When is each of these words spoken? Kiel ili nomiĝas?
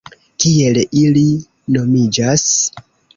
Kiel 0.43 0.79
ili 1.01 1.25
nomiĝas? 1.75 2.47